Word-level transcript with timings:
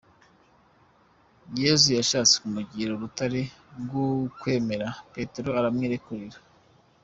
Yezu 1.61 1.87
yashatse 1.97 2.33
kumugira 2.41 2.89
urutare 2.93 3.41
rw’ukwemera, 3.79 4.87
Petero 5.13 5.49
aramwirekurira. 5.59 6.37